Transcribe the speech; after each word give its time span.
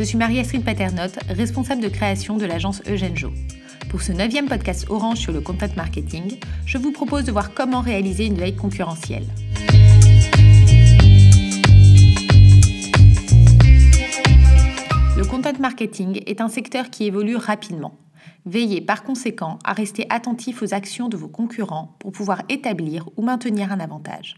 suis 0.00 0.16
Marie-Astrid 0.16 0.64
Paternotte, 0.64 1.18
responsable 1.28 1.82
de 1.82 1.88
création 1.88 2.38
de 2.38 2.46
l'agence 2.46 2.82
Eugène 2.88 3.14
Jo. 3.14 3.30
Pour 3.90 4.00
ce 4.00 4.12
neuvième 4.12 4.48
podcast 4.48 4.86
Orange 4.88 5.18
sur 5.18 5.32
le 5.32 5.42
content 5.42 5.68
marketing, 5.76 6.38
je 6.64 6.78
vous 6.78 6.92
propose 6.92 7.24
de 7.24 7.32
voir 7.32 7.52
comment 7.52 7.82
réaliser 7.82 8.24
une 8.24 8.36
veille 8.36 8.56
concurrentielle. 8.56 9.26
Le 15.14 15.24
content 15.28 15.58
marketing 15.60 16.22
est 16.24 16.40
un 16.40 16.48
secteur 16.48 16.88
qui 16.88 17.04
évolue 17.04 17.36
rapidement. 17.36 17.98
Veillez 18.46 18.80
par 18.80 19.02
conséquent 19.02 19.58
à 19.62 19.74
rester 19.74 20.06
attentif 20.08 20.62
aux 20.62 20.72
actions 20.72 21.10
de 21.10 21.18
vos 21.18 21.28
concurrents 21.28 21.96
pour 21.98 22.12
pouvoir 22.12 22.42
établir 22.48 23.10
ou 23.16 23.22
maintenir 23.22 23.70
un 23.70 23.78
avantage. 23.78 24.36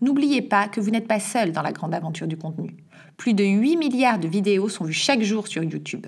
N'oubliez 0.00 0.42
pas 0.42 0.68
que 0.68 0.80
vous 0.80 0.90
n'êtes 0.90 1.08
pas 1.08 1.20
seul 1.20 1.52
dans 1.52 1.62
la 1.62 1.72
grande 1.72 1.94
aventure 1.94 2.26
du 2.26 2.36
contenu. 2.36 2.76
Plus 3.16 3.34
de 3.34 3.44
8 3.44 3.76
milliards 3.76 4.18
de 4.18 4.28
vidéos 4.28 4.68
sont 4.68 4.84
vues 4.84 4.92
chaque 4.92 5.22
jour 5.22 5.48
sur 5.48 5.62
YouTube. 5.62 6.06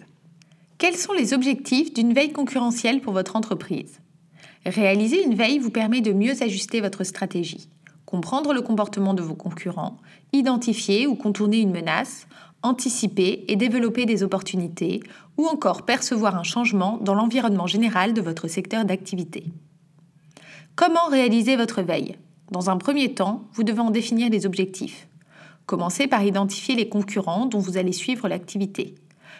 Quels 0.78 0.96
sont 0.96 1.12
les 1.12 1.34
objectifs 1.34 1.92
d'une 1.92 2.14
veille 2.14 2.32
concurrentielle 2.32 3.00
pour 3.00 3.12
votre 3.12 3.36
entreprise? 3.36 4.00
Réaliser 4.64 5.24
une 5.24 5.34
veille 5.34 5.58
vous 5.58 5.70
permet 5.70 6.00
de 6.00 6.12
mieux 6.12 6.42
ajuster 6.42 6.80
votre 6.80 7.04
stratégie, 7.04 7.68
comprendre 8.06 8.52
le 8.52 8.62
comportement 8.62 9.14
de 9.14 9.22
vos 9.22 9.34
concurrents, 9.34 9.96
identifier 10.32 11.06
ou 11.06 11.16
contourner 11.16 11.60
une 11.60 11.72
menace, 11.72 12.26
anticiper 12.62 13.44
et 13.48 13.56
développer 13.56 14.06
des 14.06 14.22
opportunités 14.22 15.02
ou 15.36 15.46
encore 15.46 15.86
percevoir 15.86 16.36
un 16.36 16.42
changement 16.42 16.98
dans 17.00 17.14
l'environnement 17.14 17.66
général 17.66 18.12
de 18.12 18.20
votre 18.20 18.48
secteur 18.48 18.84
d'activité. 18.84 19.44
Comment 20.76 21.08
réaliser 21.10 21.56
votre 21.56 21.82
veille? 21.82 22.16
Dans 22.50 22.68
un 22.68 22.76
premier 22.76 23.14
temps, 23.14 23.44
vous 23.52 23.62
devez 23.62 23.80
en 23.80 23.90
définir 23.90 24.28
les 24.28 24.44
objectifs. 24.44 25.08
Commencez 25.66 26.08
par 26.08 26.24
identifier 26.24 26.74
les 26.74 26.88
concurrents 26.88 27.46
dont 27.46 27.60
vous 27.60 27.78
allez 27.78 27.92
suivre 27.92 28.28
l'activité. 28.28 28.96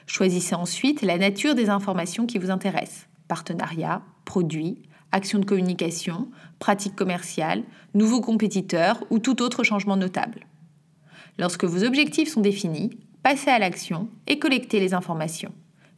Choisissez 0.07 0.55
ensuite 0.55 1.03
la 1.03 1.19
nature 1.19 1.55
des 1.55 1.71
informations 1.71 2.27
qui 2.27 2.39
vous 2.39 2.51
intéressent. 2.51 3.09
Partenariat, 3.27 4.03
produits, 4.25 4.83
actions 5.13 5.41
de 5.41 5.45
communication, 5.45 6.29
pratiques 6.61 6.95
commerciales, 6.95 7.65
nouveaux 7.95 8.21
compétiteurs 8.21 9.03
ou 9.11 9.19
tout 9.19 9.43
autre 9.43 9.65
changement 9.65 9.97
notable. 9.97 10.47
Lorsque 11.39 11.65
vos 11.65 11.83
objectifs 11.83 12.31
sont 12.31 12.41
définis, 12.41 12.91
passez 13.25 13.51
à 13.51 13.59
l'action 13.59 14.09
et 14.29 14.39
collectez 14.39 14.79
les 14.79 14.95
informations. 14.95 15.53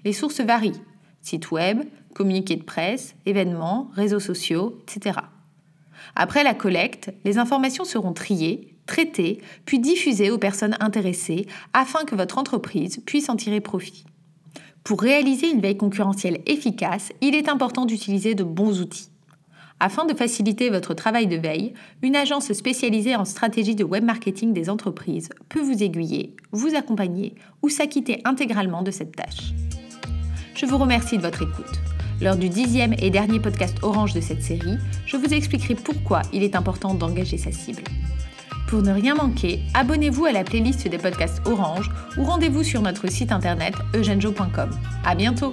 Les 0.05 0.15
sources 0.15 0.41
varient 0.41 0.81
sites 1.21 1.51
web, 1.51 1.83
communiqués 2.15 2.57
de 2.57 2.65
presse, 2.65 3.15
événements, 3.27 3.91
réseaux 3.95 4.21
sociaux, 4.21 4.79
etc. 4.83 5.19
Après 6.15 6.45
la 6.45 6.55
collecte, 6.55 7.13
les 7.25 7.39
informations 7.39 7.85
seront 7.85 8.13
triées, 8.13 8.77
traitées, 8.87 9.41
puis 9.65 9.79
diffusées 9.79 10.31
aux 10.31 10.39
personnes 10.39 10.77
intéressées 10.81 11.47
afin 11.73 12.05
que 12.05 12.15
votre 12.15 12.39
entreprise 12.39 13.01
puisse 13.07 13.29
en 13.29 13.37
tirer 13.37 13.61
profit. 13.61 14.05
Pour 14.85 15.01
réaliser 15.01 15.51
une 15.51 15.61
veille 15.61 15.77
concurrentielle 15.77 16.41
efficace, 16.47 17.13
il 17.21 17.35
est 17.35 17.49
important 17.49 17.87
d'utiliser 17.87 18.35
de 18.35 18.43
bons 18.43 18.81
outils. 18.81 19.11
Afin 19.79 20.05
de 20.05 20.15
faciliter 20.15 20.71
votre 20.71 20.95
travail 20.95 21.27
de 21.27 21.37
veille, 21.37 21.75
une 22.03 22.15
agence 22.15 22.53
spécialisée 22.53 23.17
en 23.17 23.25
stratégie 23.25 23.75
de 23.75 23.85
web 23.85 24.05
marketing 24.05 24.53
des 24.53 24.71
entreprises 24.71 25.29
peut 25.49 25.61
vous 25.61 25.83
aiguiller, 25.83 26.37
vous 26.53 26.77
accompagner 26.77 27.35
ou 27.63 27.69
s'acquitter 27.69 28.21
intégralement 28.25 28.83
de 28.83 28.93
cette 28.93 29.17
tâche. 29.17 29.53
Je 30.55 30.67
vous 30.67 30.79
remercie 30.79 31.17
de 31.17 31.23
votre 31.23 31.43
écoute. 31.43 31.81
Lors 32.23 32.37
du 32.37 32.49
dixième 32.49 32.95
et 33.01 33.11
dernier 33.11 33.41
podcast 33.41 33.79
Orange 33.83 34.15
de 34.15 34.21
cette 34.21 34.45
série, 34.45 34.79
je 35.07 35.17
vous 35.17 35.35
expliquerai 35.35 35.75
pourquoi 35.75 36.23
il 36.33 36.45
est 36.45 36.55
important 36.55 36.95
d'engager 36.95 37.37
sa 37.37 37.51
cible. 37.51 37.83
Pour 38.69 38.81
ne 38.81 38.93
rien 38.93 39.17
manquer, 39.17 39.59
abonnez-vous 39.75 40.27
à 40.27 40.33
la 40.33 40.45
playlist 40.45 40.87
des 40.87 40.99
podcasts 40.99 41.43
Orange 41.49 41.91
ou 42.17 42.23
rendez-vous 42.23 42.63
sur 42.63 42.81
notre 42.81 43.11
site 43.11 43.33
internet 43.33 43.75
eugenjo.com. 43.97 44.71
À 45.05 45.17
bientôt! 45.17 45.53